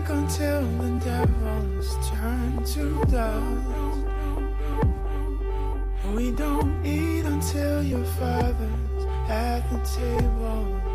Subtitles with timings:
[0.00, 4.06] drink until the devils turn to dust.
[6.14, 10.89] We don't eat until your father's at the table.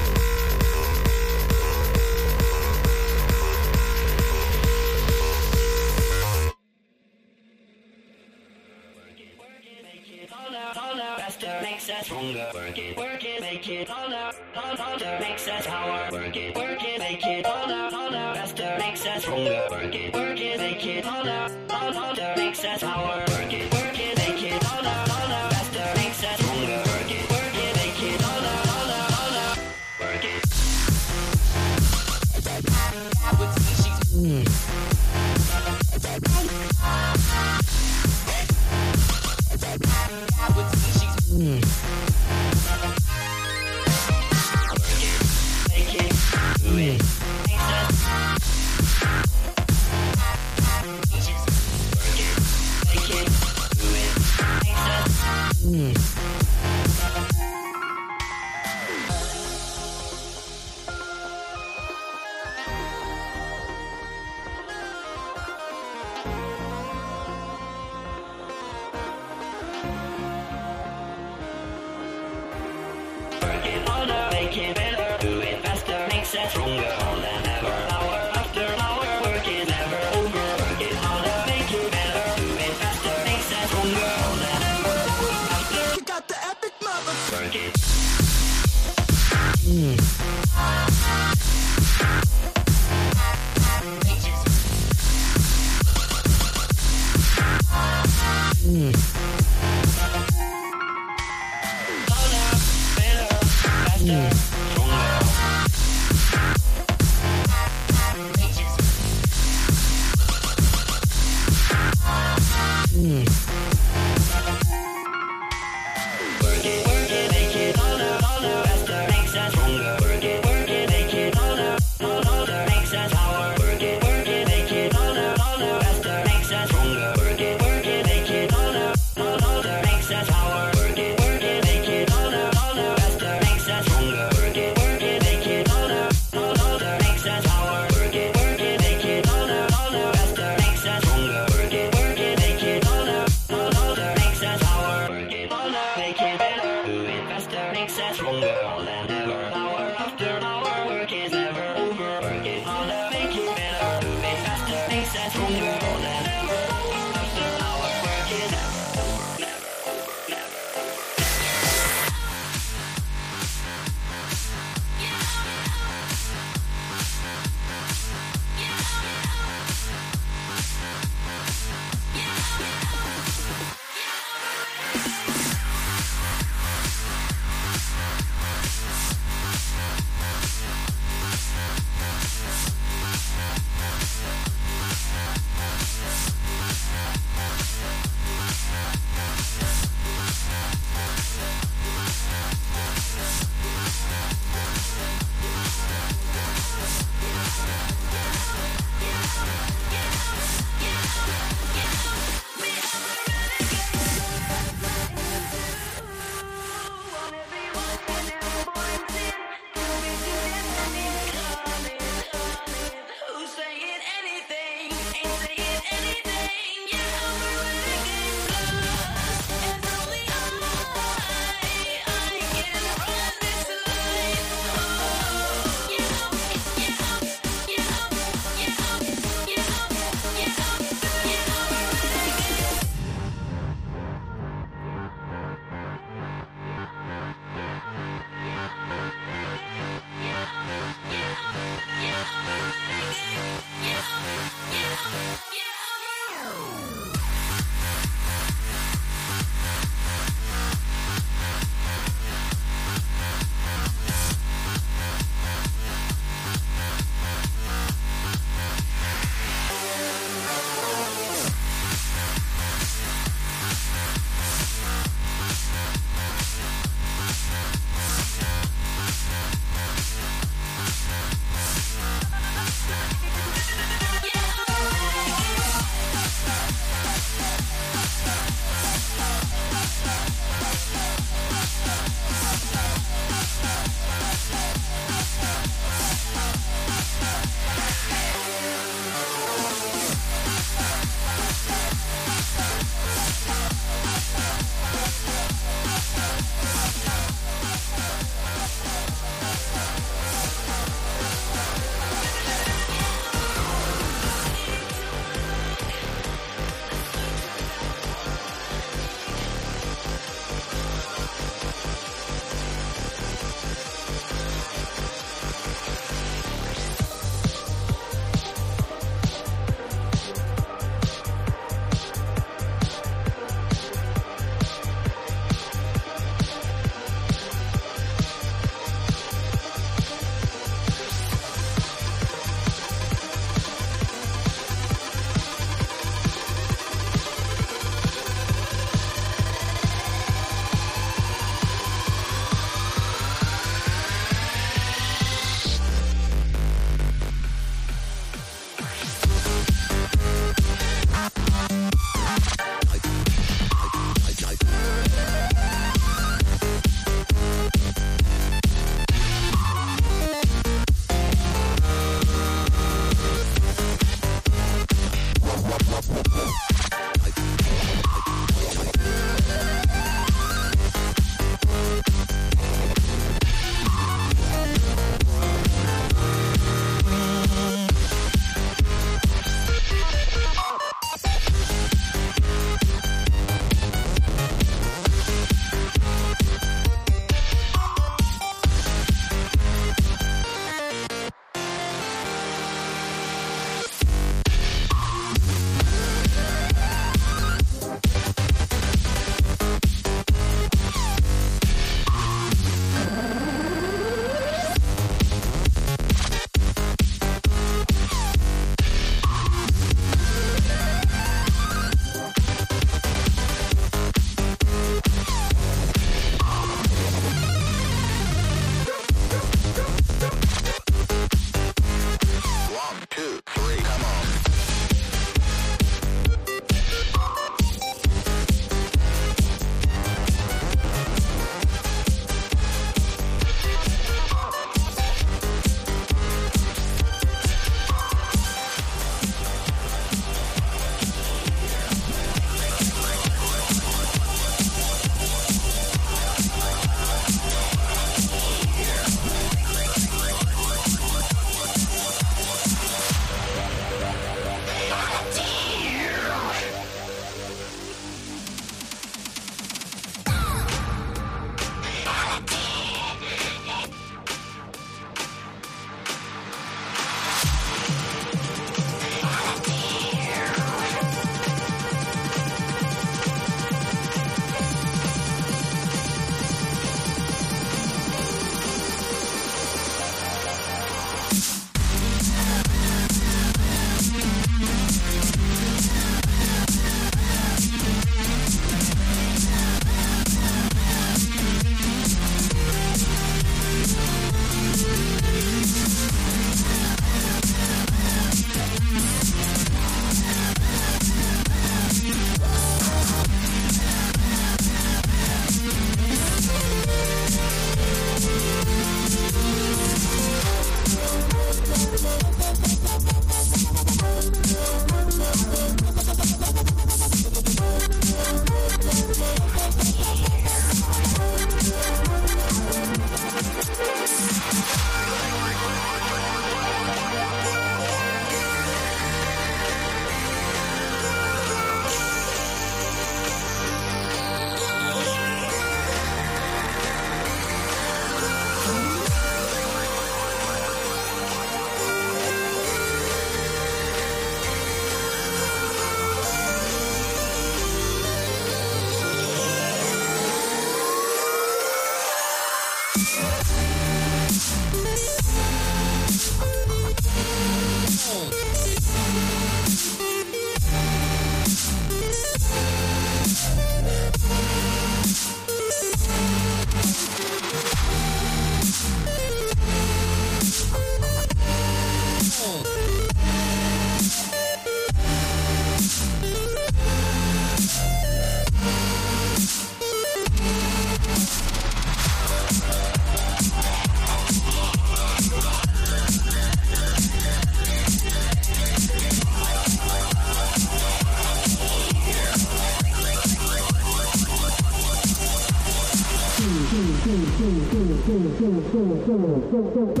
[599.51, 600.00] go, go, go.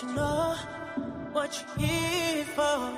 [0.00, 0.54] You know
[1.32, 2.92] what you're here for.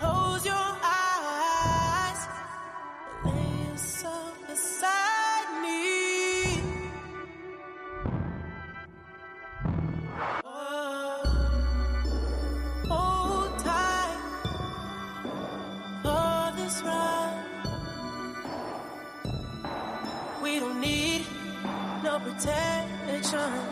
[0.00, 2.26] Close your eyes,
[3.24, 6.60] lay yourself beside me.
[10.44, 11.22] Oh,
[12.88, 14.18] hold tight
[16.02, 17.44] for this ride.
[20.42, 21.26] We don't need
[22.02, 23.65] no protection.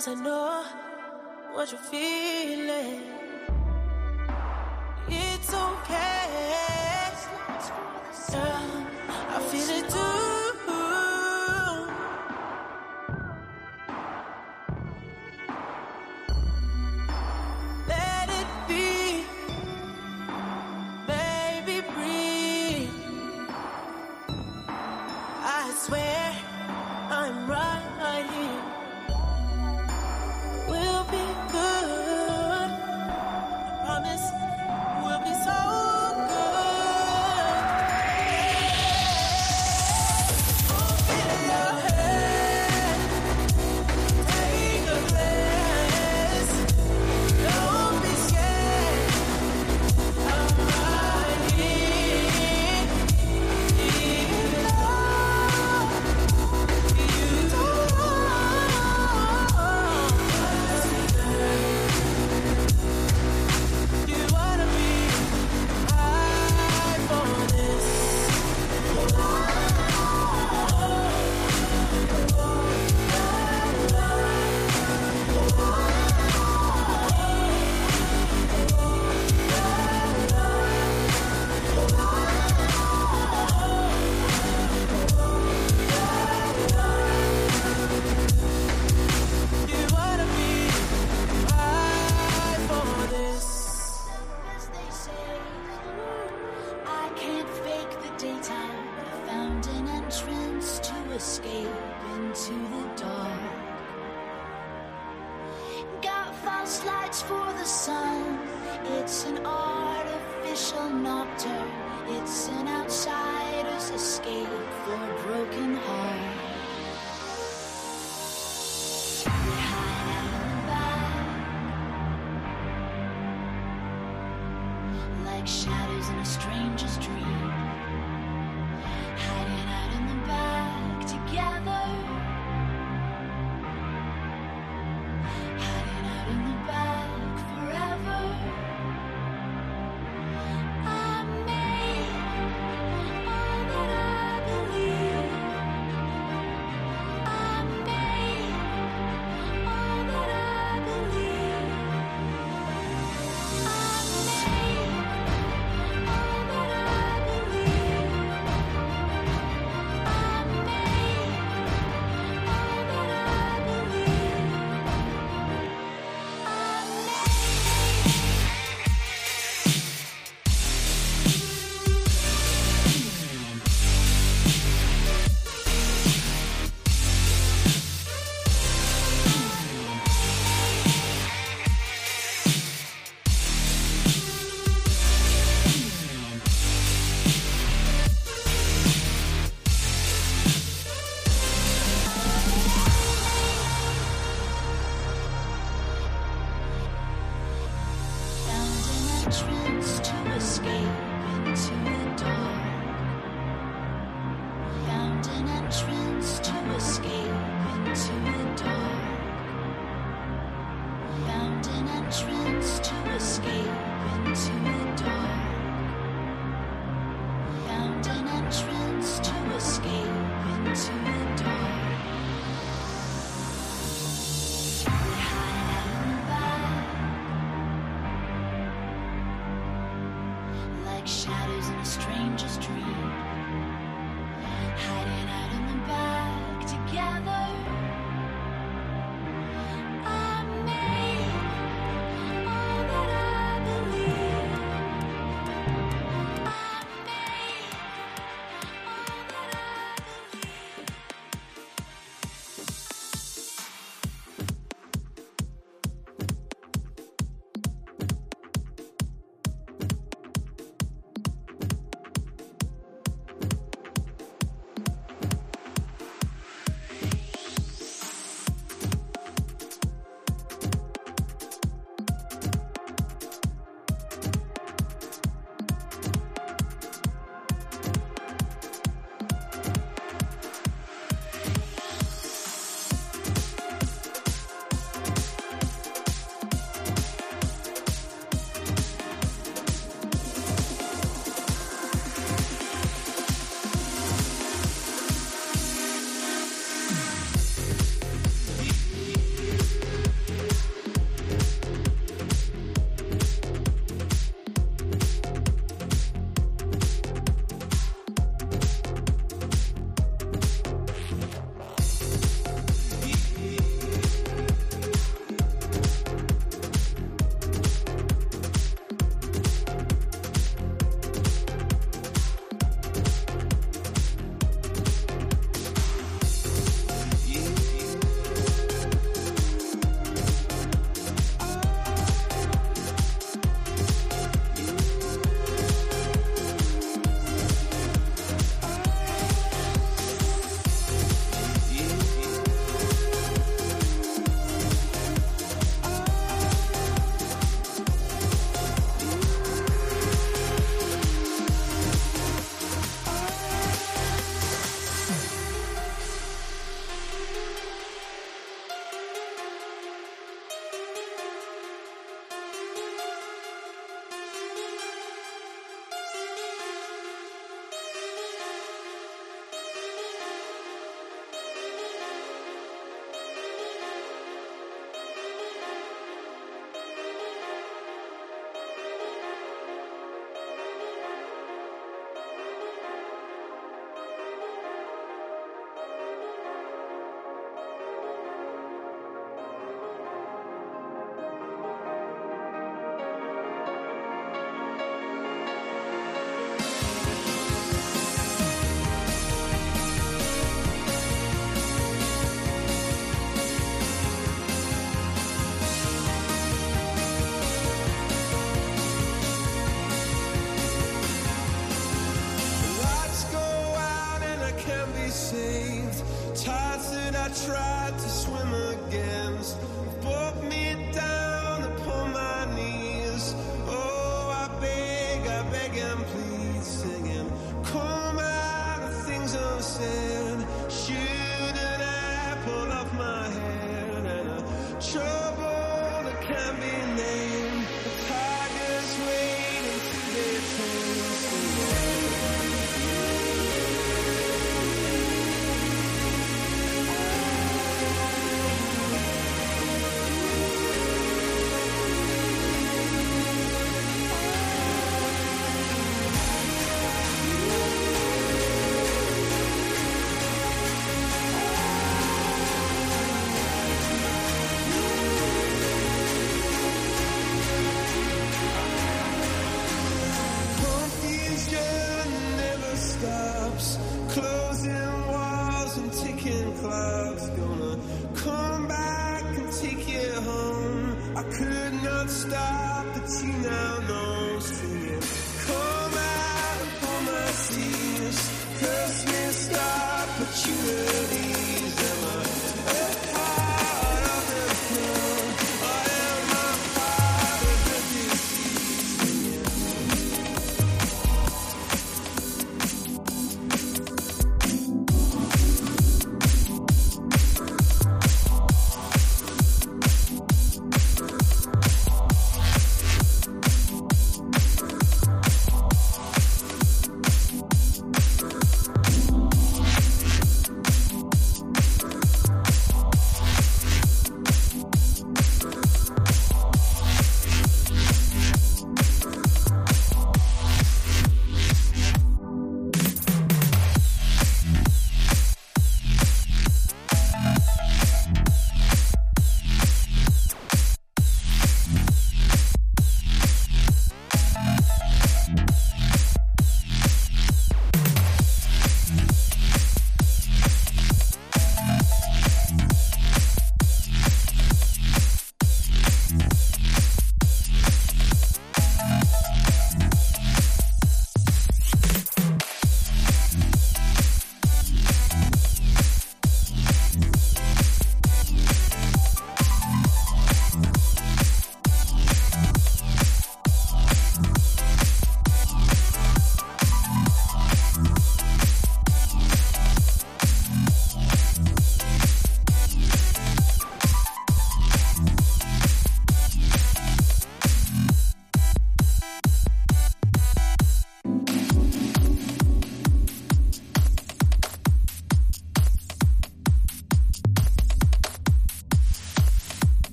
[0.00, 0.64] Cause I know
[1.52, 3.02] what you're feeling.
[5.08, 7.10] It's okay.
[8.32, 8.86] Girl,
[9.28, 10.09] I feel it too.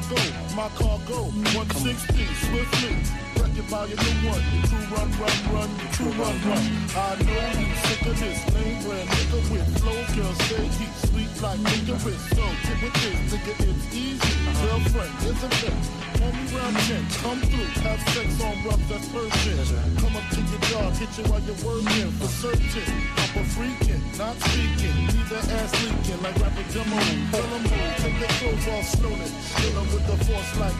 [0.00, 0.22] Cargo,
[0.54, 1.18] my cargo,
[1.56, 2.92] 160, swiftly.
[3.36, 4.44] Wreck it by your new one.
[4.52, 6.64] Your crew run, run, run, your crew run, run.
[6.96, 11.32] I know you sick of this lame brand nigga with flow, girl, say heat sweet
[11.40, 12.24] like licorice.
[12.28, 14.36] So get with this, nigga, it's easy.
[14.60, 15.86] Girlfriend, is a bitch.
[16.16, 19.98] Homie round 10, come through, have sex on rough, that's urgent.
[20.00, 22.88] Come up to your yard, hit you while you're working for certain.
[23.20, 24.96] I'm a freaking, not speaking.
[25.08, 27.00] Leave that ass leaking like rapper demo.
[27.32, 29.35] Tell 'em who, take their clothes off slowly.
[30.06, 30.75] The force like